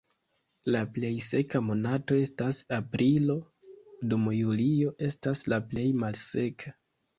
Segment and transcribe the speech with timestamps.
[0.75, 3.37] La plej seka monato estas aprilo,
[4.15, 6.77] dum julio estas la plej malseka.